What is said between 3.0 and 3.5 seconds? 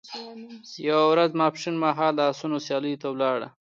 ته ولاړو.